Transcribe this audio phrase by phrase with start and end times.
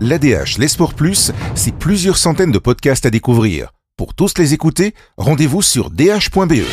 [0.00, 3.70] L'ADH, les sports plus, c'est plusieurs centaines de podcasts à découvrir.
[3.96, 6.64] Pour tous les écouter, rendez-vous sur dh.be.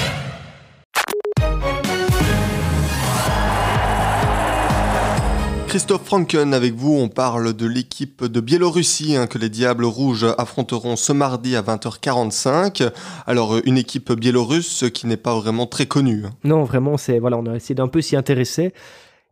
[5.67, 10.25] Christophe Franken avec vous, on parle de l'équipe de Biélorussie hein, que les Diables Rouges
[10.37, 12.91] affronteront ce mardi à 20h45.
[13.25, 16.23] Alors une équipe biélorusse qui n'est pas vraiment très connue.
[16.25, 16.31] Hein.
[16.43, 18.73] Non, vraiment, c'est voilà, on a essayé d'un peu s'y intéresser.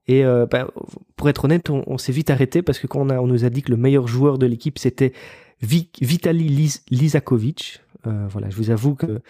[0.10, 0.68] Et euh, bah,
[1.18, 3.70] pour être honnête, on, s'est vite arrêté parce que quand on, nous a dit que
[3.70, 5.14] le meilleur joueur de l'équipe c'était
[5.62, 7.82] Vitali Lizakovic.
[8.08, 9.22] Euh, voilà, je vous avoue que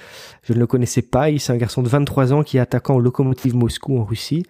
[0.42, 1.38] je ne le connaissais pas.
[1.38, 4.46] C'est un garçon de 23 ans qui est attaquant au Lokomotiv Moscou en Russie.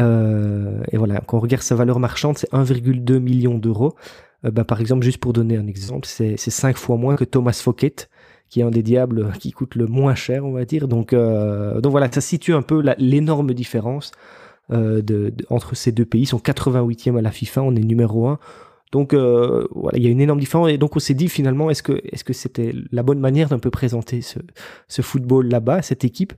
[0.00, 3.96] Euh, et voilà, quand on regarde sa valeur marchande, c'est 1,2 million d'euros.
[4.44, 7.94] Bah, par exemple, juste pour donner un exemple, c'est 5 fois moins que Thomas Fouquet,
[8.48, 10.88] qui est un des diables qui coûte le moins cher, on va dire.
[10.88, 14.10] Donc, donc voilà, ça situe un peu l'énorme différence
[14.72, 16.22] euh, de, entre ces deux pays.
[16.22, 18.38] Ils sont 88e à la FIFA, on est numéro 1.
[18.92, 20.70] Donc euh, voilà, il y a une énorme différence.
[20.70, 23.58] Et donc on s'est dit finalement, est-ce que est-ce que c'était la bonne manière d'un
[23.58, 26.32] peu présenter ce, football là-bas, cette équipe?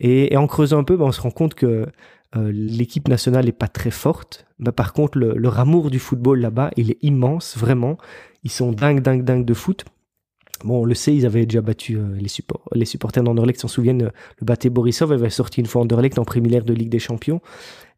[0.00, 1.86] Et, en creusant un peu, ben, on se rend compte que
[2.36, 4.46] euh, l'équipe nationale n'est pas très forte.
[4.58, 7.98] mais par contre, le, leur amour du football là-bas, il est immense, vraiment.
[8.42, 9.84] Ils sont dingues, dingues, dingues de foot.
[10.64, 12.28] Bon, on le sait, ils avaient déjà battu euh, les,
[12.72, 14.02] les supporters d'Anderlecht s'en souviennent.
[14.02, 14.10] Euh,
[14.40, 17.40] le battait Borisov avait sorti une fois Anderlecht en prémilaire de Ligue des Champions.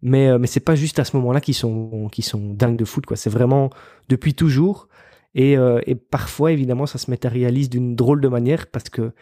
[0.02, 3.04] Mais, mais c'est pas juste à ce moment-là qu'ils sont, sont dingues de foot.
[3.14, 3.70] C'est vraiment
[4.10, 4.88] depuis toujours.
[5.34, 9.12] Et, et parfois, évidemment, ça se matérialise d'une drôle de manière parce que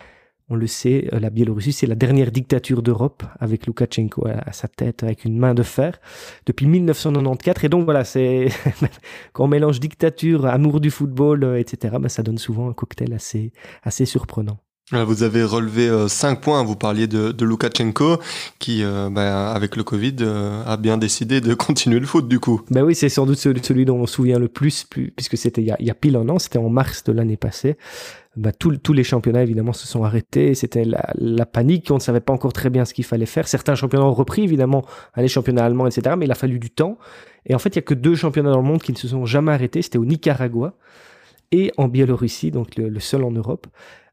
[0.48, 4.68] on le sait, euh, la Biélorussie, c'est la dernière dictature d'Europe, avec Loukachenko à, sa
[4.68, 6.00] tête, avec une main de fer,
[6.46, 7.64] depuis 1994.
[7.64, 8.48] Et donc voilà, c'est
[9.32, 13.12] quand on mélange dictature, amour du football, euh, etc., ben, ça donne souvent un cocktail
[13.12, 14.58] assez, assez surprenant.
[14.92, 18.18] Vous avez relevé 5 euh, points, vous parliez de, de Loukachenko,
[18.58, 20.16] qui, ben, avec le Covid,
[20.66, 22.62] a bien décidé de continuer le foot du coup.
[22.70, 25.86] Ben oui, c'est sans doute celui, dont on se souvient le plus, puisque c'était il,
[25.86, 27.76] y a pile un an, c'était en mars de l'année passée
[28.36, 30.54] bah, tous les championnats évidemment se sont arrêtés.
[30.54, 31.90] C'était la, panique.
[31.90, 33.46] On ne savait pas encore très bien ce qu'il fallait faire.
[33.46, 34.84] Certains championnats ont repris évidemment,
[35.16, 36.16] les championnats allemands, etc.
[36.18, 36.98] Mais il a fallu du temps.
[37.46, 39.08] Et en fait, il y a que deux championnats dans le monde qui ne se
[39.08, 39.82] sont jamais arrêtés.
[39.82, 40.74] C'était au Nicaragua
[41.50, 43.66] et en Biélorussie, donc le, seul en Europe.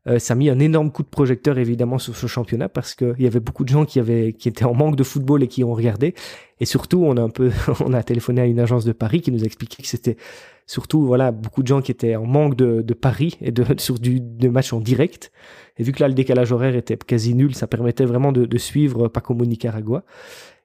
[0.09, 3.15] Euh, ça a mis un énorme coup de projecteur évidemment sur ce championnat parce qu'il
[3.19, 5.63] y avait beaucoup de gens qui avaient qui étaient en manque de football et qui
[5.63, 6.15] ont regardé.
[6.59, 9.31] Et surtout, on a un peu, on a téléphoné à une agence de Paris qui
[9.31, 10.17] nous a expliqué que c'était
[10.65, 14.19] surtout voilà beaucoup de gens qui étaient en manque de, paris et de sur du
[14.19, 15.31] de matchs en direct.
[15.77, 18.57] Et vu que là le décalage horaire était quasi nul ça permettait vraiment de, de
[18.57, 20.03] suivre au Nicaragua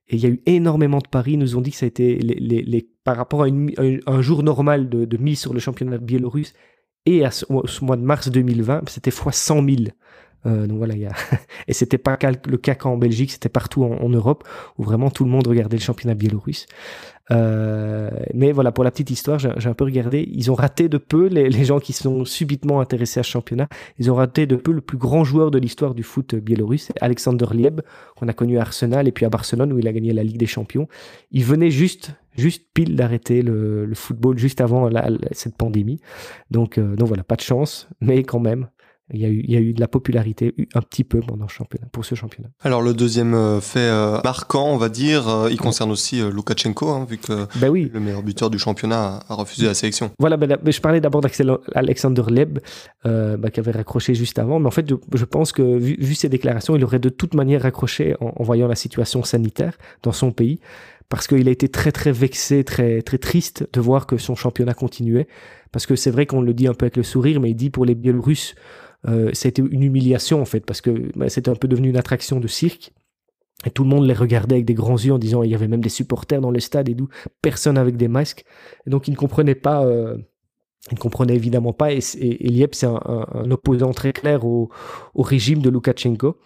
[0.08, 1.32] et il y a eu énormément de paris.
[1.32, 4.42] Ils nous ont dit que ça a été les, les, par rapport à, un jour
[4.42, 6.52] normal de, de, mise sur le championnat biélorusse
[7.06, 7.44] et à ce,
[7.82, 9.76] mois de mars 2020 c'était fois 100 000
[10.46, 11.12] euh, donc voilà, y a...
[11.68, 14.46] et c'était pas le cas qu'en Belgique, c'était partout en, Europe
[14.78, 16.66] où vraiment tout le monde regardait le championnat biélorusse.
[17.30, 20.28] Euh, mais voilà, pour la petite histoire, j'ai un peu regardé.
[20.30, 23.68] Ils ont raté de peu les, les, gens qui sont subitement intéressés à ce championnat.
[23.98, 27.46] Ils ont raté de peu le plus grand joueur de l'histoire du foot biélorusse, Alexander
[27.52, 27.80] Lieb,
[28.16, 30.38] qu'on a connu à Arsenal et puis à Barcelone où il a gagné la Ligue
[30.38, 30.86] des Champions.
[31.32, 36.00] Il venait juste juste pile d'arrêter le, le, football juste avant la, cette pandémie.
[36.50, 38.68] Donc, euh, donc voilà, pas de chance, mais quand même,
[39.12, 41.46] il y, a eu, il y a eu de la popularité un petit peu pendant
[41.46, 42.48] championnat, pour ce championnat.
[42.62, 47.06] Alors le deuxième euh, fait euh, marquant, on va dire, il concerne aussi Loukachenko, hein,
[47.08, 47.90] vu que ben oui.
[47.92, 50.10] le meilleur buteur du championnat a, refusé la sélection.
[50.18, 52.60] Voilà, ben, je parlais d'abord d'Alexander Leb,
[53.04, 56.30] ben, qui avait raccroché juste avant, mais en fait, je, pense que vu, vu, ses
[56.30, 60.32] déclarations, il aurait de toute manière raccroché en, en voyant la situation sanitaire dans son
[60.32, 60.60] pays,
[61.08, 64.74] parce qu'il a été très très vexé, très très triste de voir que son championnat
[64.74, 65.28] continuait,
[65.72, 67.70] parce que c'est vrai qu'on le dit un peu avec le sourire, mais il dit
[67.70, 68.54] pour les Biélorusses,
[69.08, 72.40] euh, c'était une humiliation en fait, parce que bah, c'était un peu devenu une attraction
[72.40, 72.92] de cirque.
[73.66, 75.68] Et tout le monde les regardait avec des grands yeux en disant il y avait
[75.68, 77.08] même des supporters dans le stade et d'où
[77.40, 78.44] personne avec des masques.
[78.86, 80.18] Et donc ils ne comprenaient pas, euh,
[80.90, 81.92] ils ne comprenaient évidemment pas.
[81.92, 84.70] Et, et, Liep c'est un, un, opposant très clair au,
[85.14, 86.36] au régime de Loukachenko.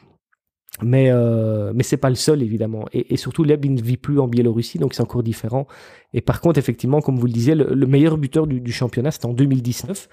[0.83, 2.85] Mais euh, mais c'est pas le seul évidemment.
[2.93, 5.67] Et, surtout Lieb il ne vit plus en Biélorussie donc c'est encore différent.
[6.15, 9.33] Et par contre effectivement comme vous le disiez le, meilleur buteur du, championnat c'était en
[9.33, 10.09] 2019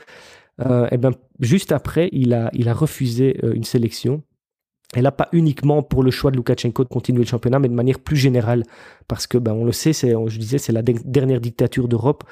[0.61, 4.23] euh, eh ben, juste après, il a, il a refusé euh, une sélection.
[4.95, 7.73] Et là, pas uniquement pour le choix de Loukachenko de continuer le championnat, mais de
[7.73, 8.63] manière plus générale.
[9.07, 12.23] Parce que, ben, on le sait, c'est, je disais, c'est la dernière dictature d'Europe.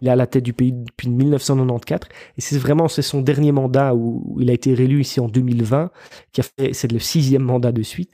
[0.00, 3.52] Il est à la tête du pays depuis 1994 et c'est vraiment c'est son dernier
[3.52, 5.90] mandat où, il a été réélu ici en 2020,
[6.32, 8.10] qui a fait c'est le sixième mandat de suite.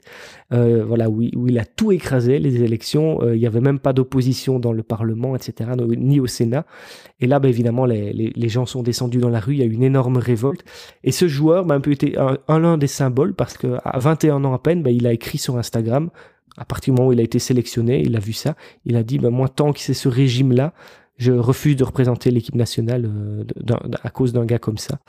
[0.51, 3.23] Euh, voilà où, où, il a tout écrasé les élections.
[3.23, 5.71] Euh, il n'y avait même pas d'opposition dans le Parlement, etc.
[5.97, 6.65] ni au Sénat.
[7.19, 9.53] Et là, ben, évidemment, les, les, gens sont descendus dans la rue.
[9.53, 10.63] Il y a eu une énorme révolte.
[11.03, 13.97] Et ce joueur ben, a un peu été un, un, des symboles parce que à
[13.97, 16.11] 21 ans à peine, ben, il a écrit sur Instagram
[16.57, 18.55] à partir du moment où il a été sélectionné, il a vu ça,
[18.85, 20.73] il a dit, ben moi, tant que c'est ce régime-là,
[21.17, 23.43] je refuse de représenter l'équipe nationale euh,
[24.01, 24.99] à cause d'un gars comme ça.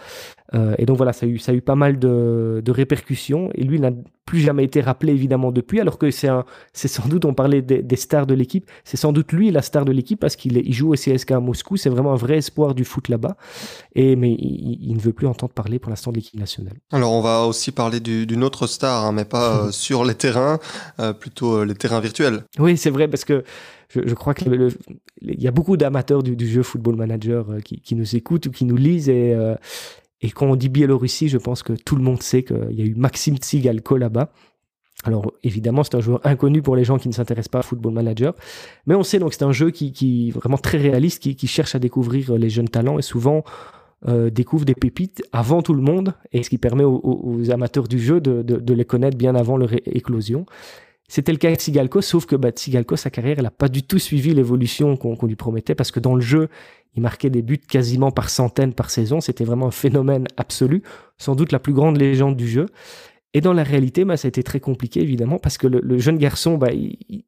[0.53, 3.51] Euh, et donc voilà, ça a eu, ça a eu pas mal de, répercussions.
[3.55, 3.91] Et lui n'a
[4.27, 6.29] plus jamais été rappelé évidemment depuis, alors que c'est
[6.75, 9.93] sans doute, on parlait des, stars de l'équipe, c'est sans doute lui la star de
[9.93, 11.77] l'équipe parce qu'il il joue au CSK à Moscou.
[11.77, 13.37] C'est vraiment un vrai espoir du foot là-bas.
[13.95, 16.75] Et mais il, ne veut plus entendre parler pour l'instant de l'équipe nationale.
[16.93, 20.59] Alors on va aussi parler d'une autre star, hein, mais pas euh, sur les terrains,
[21.21, 22.45] plutôt les terrains virtuels.
[22.59, 23.45] Oui, c'est vrai parce que
[23.95, 24.71] je, crois qu'il
[25.23, 28.77] y a beaucoup d'amateurs du, jeu Football Manager euh, qui, nous écoutent ou qui nous
[28.77, 29.09] lisent.
[29.09, 29.55] Et, euh,
[30.21, 32.85] et quand on dit Biélorussie, je pense que tout le monde sait qu'il y a
[32.85, 34.33] eu Maxime Tsigalko là-bas.
[35.05, 37.93] Alors évidemment, c'est un joueur inconnu pour les gens qui ne s'intéressent pas à Football
[37.93, 38.35] Manager,
[38.87, 41.75] mais on sait donc que c'est un jeu qui, est vraiment très réaliste, qui, cherche
[41.75, 43.45] à découvrir les jeunes talents et souvent
[44.09, 47.99] euh, découvre des pépites avant tout le monde, et ce qui permet aux, amateurs du
[47.99, 50.47] jeu de, les connaître bien avant leur éclosion.
[51.15, 53.85] C'était le cas avec Sigalko, sauf que bah, Sigalko, sa carrière, elle n'a pas du
[53.85, 56.49] tout suivi l'évolution qu'on lui promettait, parce que dans le jeu,
[56.97, 59.21] il marquait des buts quasiment par centaines par saison.
[59.21, 60.83] C'était vraiment un phénomène absolu,
[61.17, 62.67] sans doute la plus grande légende du jeu.
[63.33, 66.19] Et dans la réalité, bah, ça a été très compliqué, évidemment, parce que le, jeune
[66.19, 67.23] garçon, bah, il,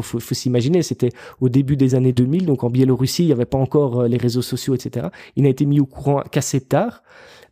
[0.00, 1.10] faut s'imaginer, c'était
[1.40, 4.16] au début des années 2000, donc en Biélorussie, il n'y avait pas encore euh, les
[4.16, 5.08] réseaux sociaux, etc.
[5.34, 7.02] Il n'a été mis au courant qu'assez tard.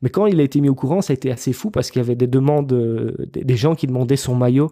[0.00, 2.00] Mais quand il a été mis au courant, ça a été assez fou parce qu'il
[2.00, 4.70] y avait des demandes, euh, des gens qui demandaient son maillot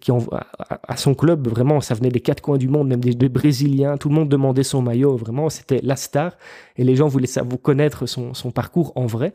[0.00, 3.96] qui à, son club, vraiment, ça venait des quatre coins du monde, même des, Brésiliens,
[3.96, 6.36] tout le monde demandait son maillot, vraiment, c'était la star,
[6.76, 9.32] et les gens voulaient savoir connaître son, parcours en vrai.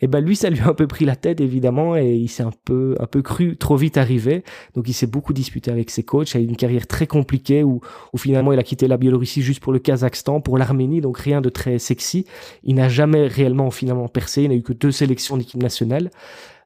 [0.00, 2.42] Et ben lui, ça lui a un peu pris la tête, évidemment, et il s'est
[2.42, 4.42] un peu, un peu cru trop vite arrivé.
[4.74, 7.80] Donc il s'est beaucoup disputé avec ses coachs, a eu une carrière très compliquée où
[8.16, 11.48] finalement il a quitté la Biélorussie juste pour le Kazakhstan, pour l'Arménie, donc rien de
[11.48, 12.26] très sexy.
[12.64, 16.10] Il n'a jamais réellement finalement percé, il n'a eu que deux sélections d'équipe nationale.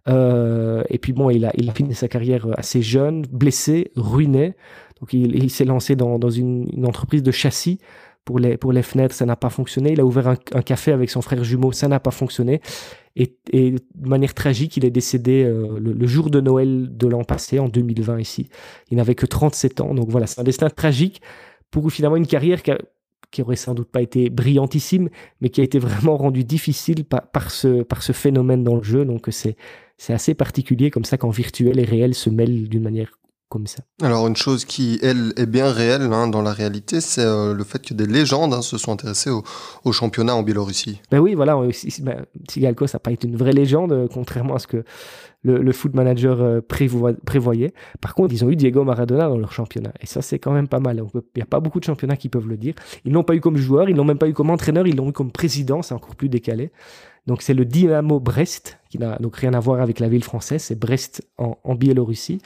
[0.08, 4.54] Euh, et puis bon, il a, il a fini sa carrière assez jeune, blessé, ruiné.
[5.00, 7.78] Donc il, s'est lancé dans, dans une, entreprise de châssis
[8.24, 9.92] pour les, pour les fenêtres, ça n'a pas fonctionné.
[9.92, 12.60] Il a ouvert un, café avec son frère jumeau, ça n'a pas fonctionné.
[13.16, 17.58] Et, de manière tragique, il est décédé euh, le, jour de Noël de l'an passé,
[17.58, 18.48] en 2020 ici.
[18.90, 19.94] Il n'avait que 37 ans.
[19.94, 21.20] Donc voilà, c'est un destin tragique
[21.70, 22.72] pour finalement une carrière qui,
[23.30, 25.08] qui aurait sans doute pas été brillantissime,
[25.40, 28.82] mais qui a été vraiment rendue difficile par, par, ce, par ce phénomène dans le
[28.82, 29.04] jeu.
[29.04, 29.56] Donc c'est
[29.98, 33.18] c'est assez particulier comme ça quand virtuel et réel se mêlent d'une manière
[33.48, 33.82] comme ça.
[34.02, 37.64] Alors une chose qui, elle, est bien réelle hein, dans la réalité, c'est euh, le
[37.64, 41.00] fait que des légendes hein, se sont intéressées au, championnat en Biélorussie.
[41.10, 44.66] Ben oui, voilà, ben, ça n'a pas été une vraie légende, euh, contrairement à ce
[44.66, 44.84] que
[45.42, 47.72] le, foot manager euh, prévoyait.
[48.00, 49.92] Par contre, ils ont eu Diego Maradona dans leur championnat.
[50.00, 51.02] Et ça, c'est quand même pas mal.
[51.14, 52.74] Il n'y a pas beaucoup de championnats qui peuvent le dire.
[53.04, 55.08] Ils l'ont pas eu comme joueur, ils l'ont même pas eu comme entraîneur, ils l'ont
[55.08, 56.70] eu comme président, c'est encore plus décalé.
[57.28, 60.62] Donc c'est le Dynamo Brest, qui n'a donc rien à voir avec la ville française,
[60.62, 62.40] c'est Brest en, Biélorussie.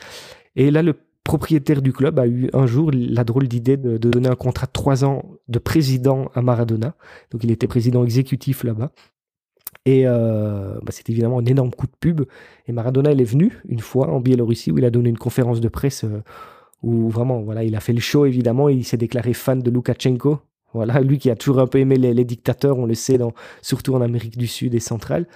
[0.57, 0.95] Et là, le
[1.25, 4.73] propriétaire du club a eu un jour la drôle d'idée de, donner un contrat de
[4.73, 6.95] trois ans de président à Maradona.
[7.31, 8.91] Donc il était président exécutif là-bas.
[9.85, 12.23] Et euh, bah, c'est évidemment un énorme coup de pub.
[12.67, 15.61] Et Maradona, il est venu une fois en Biélorussie où il a donné une conférence
[15.61, 16.23] de presse euh,
[16.83, 18.69] où vraiment, voilà, il a fait le show évidemment.
[18.69, 20.41] il s'est déclaré fan de Loukachenko,
[20.75, 23.19] voilà, lui qui a toujours un peu aimé les, dictateurs, on le sait,
[23.61, 25.27] surtout en Amérique du Sud et centrale.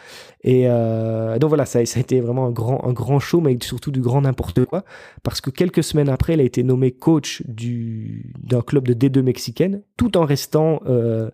[0.42, 3.56] Et euh, donc voilà, ça, ça, a été vraiment un grand, un grand show, mais
[3.60, 4.84] surtout du grand n'importe quoi,
[5.22, 9.82] parce que quelques semaines après, il a été nommé coach d'un club de D2 mexicaine,
[9.96, 11.30] tout en restant euh,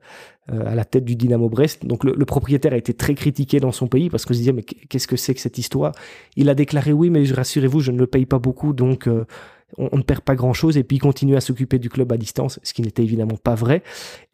[0.52, 1.86] euh, à la tête du Dynamo Brest.
[1.86, 4.62] Donc le, propriétaire a été très critiqué dans son pays parce qu'on se disait mais
[4.62, 5.92] qu'est-ce que c'est que cette histoire?
[6.36, 9.08] Il a déclaré oui, mais rassurez-vous, je ne le paye pas beaucoup, donc
[9.78, 12.60] on, ne perd pas grand-chose et puis il continue à s'occuper du club à distance,
[12.62, 13.82] ce qui n'était évidemment pas vrai.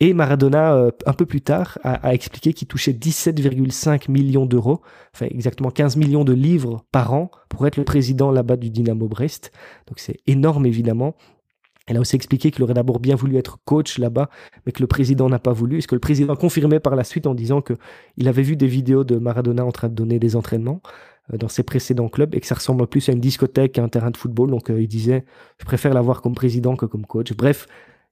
[0.00, 4.80] Et Maradona, euh, un peu plus tard, a, expliqué qu'il touchait 17,5 millions d'euros,
[5.14, 9.08] enfin exactement 15 millions de livres par an pour être le président là-bas du Dynamo
[9.08, 9.52] Brest.
[9.86, 11.14] Donc c'est énorme évidemment.
[11.88, 14.28] Elle a aussi expliqué qu'il aurait d'abord bien voulu être coach là-bas,
[14.66, 15.78] mais que le président n'a pas voulu.
[15.78, 19.04] Est-ce que le président confirmait par la suite en disant qu'il avait vu des vidéos
[19.04, 20.82] de Maradona en train de donner des entraînements
[21.32, 23.88] euh, dans ses précédents clubs et que ça ressemble plus à une discothèque qu'à un
[23.88, 24.50] terrain de football?
[24.50, 25.24] Donc euh, il disait,
[25.58, 27.32] je préfère l'avoir comme président que comme coach.
[27.32, 27.66] Bref,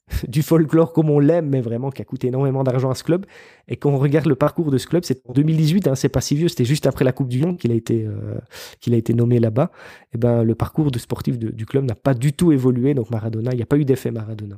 [0.29, 3.27] du folklore comme on l'aime, mais vraiment qui a coûté énormément d'argent à ce club.
[3.69, 6.21] Et quand on regarde le parcours de ce club, c'est en 2018, hein, c'est pas
[6.21, 9.71] si vieux, c'était juste après la Coupe du Monde qu'il a été euh, nommé là-bas.
[10.15, 12.95] Et ben le parcours de sportif du club n'a pas du tout évolué.
[12.95, 14.57] Donc Maradona, il n'y a pas eu d'effet Maradona.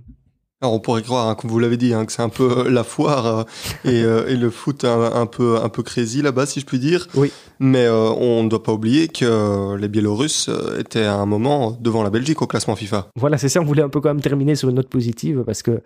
[0.61, 2.69] Alors on pourrait croire, hein, comme vous l'avez dit, hein, que c'est un peu euh,
[2.69, 3.43] la foire euh,
[3.85, 7.07] et, euh, et, le foot un, peu un peu crazy là-bas, si je puis dire.
[7.15, 7.31] Oui.
[7.61, 12.11] Mais on ne doit pas oublier que les Biélorusses étaient à un moment devant la
[12.11, 13.09] Belgique au classement FIFA.
[13.15, 13.61] Voilà, c'est ça.
[13.61, 15.81] On voulait un peu quand même terminer sur une note positive parce que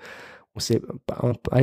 [0.55, 0.83] on s'est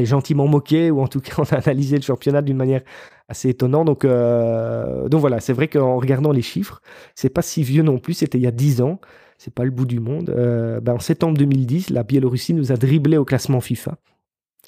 [0.04, 2.82] gentiment moqué ou en tout cas on a analysé le championnat d'une manière
[3.28, 3.88] assez étonnante.
[3.88, 6.80] Donc donc voilà, c'est vrai qu'en regardant les chiffres,
[7.16, 8.14] c'est pas si vieux non plus.
[8.14, 9.00] C'était il y a 10 ans
[9.40, 10.30] c'est pas le bout du monde.
[10.30, 13.98] Euh, ben, en septembre 2010, la Biélorussie nous a dribblé au classement FIFA.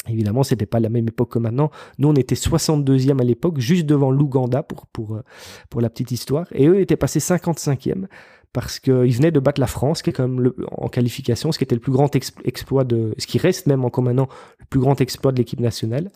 [0.08, 1.70] Évidemment, c'était pas la même époque que maintenant.
[2.00, 5.24] Nous, on était 62e à l'époque, juste devant l'Ouganda pour, pour, euh,
[5.70, 6.48] pour la petite histoire.
[6.54, 8.06] Et eux étaient passés 55e
[8.53, 11.63] parce qu'ils venaient de battre la France, qui est même le, en qualification, ce qui
[11.63, 14.27] était le plus grand exploit de, ce qui reste même encore maintenant
[14.60, 16.12] le plus grand exploit de l'équipe nationale.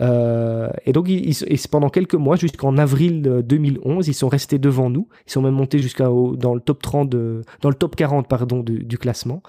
[0.00, 1.34] Euh, et donc, ils,
[1.70, 5.08] pendant quelques mois, jusqu'en avril 2011, ils sont restés devant nous.
[5.26, 8.60] Ils sont même montés jusqu'à dans le top 30, de, dans le top 40 pardon
[8.60, 9.42] du, du classement.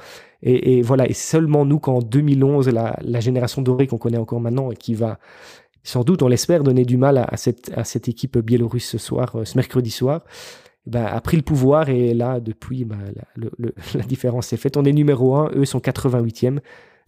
[0.43, 4.41] Et, et, voilà, et seulement nous qu'en 2011, la, la génération dorée qu'on connaît encore
[4.41, 5.19] maintenant et qui va
[5.85, 9.35] sans doute, on l'espère, donner du mal à, cette, à cette équipe biélorusse ce soir,
[9.35, 10.23] euh, ce mercredi soir,
[10.87, 12.97] ben, a pris le pouvoir et là, depuis, ben,
[13.37, 13.49] la,
[13.95, 14.77] la, différence est faite.
[14.77, 16.59] On est numéro 1, eux sont 88e,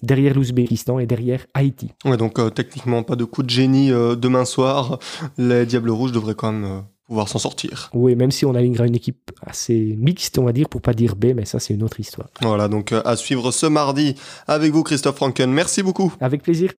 [0.03, 1.91] derrière l'Ouzbékistan et derrière Haïti.
[2.05, 4.99] Ouais, donc euh, techniquement, pas de coup de génie euh, demain soir.
[5.37, 7.89] Les Diables Rouges devraient quand même euh, pouvoir s'en sortir.
[7.93, 11.15] Oui, même si on a une, équipe assez mixte, on va dire, pour pas dire
[11.15, 12.29] B, mais ça, c'est une autre histoire.
[12.41, 14.15] Voilà, donc à suivre ce mardi
[14.47, 15.51] avec vous, Christophe Franken.
[15.51, 16.13] Merci beaucoup.
[16.19, 16.73] Avec plaisir.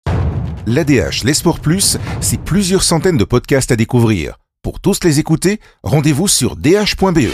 [0.66, 4.36] L'ADH, les Sports Plus, c'est plusieurs centaines de podcasts à découvrir.
[4.62, 7.28] Pour tous les écouter, rendez-vous sur dh.be.